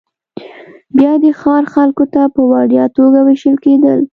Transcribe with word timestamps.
بیا 0.97 1.11
د 1.23 1.25
ښار 1.39 1.63
خلکو 1.73 2.03
ته 2.13 2.21
په 2.33 2.41
وړیا 2.51 2.85
توګه 2.97 3.19
وېشل 3.27 3.55
کېدل 3.65 3.99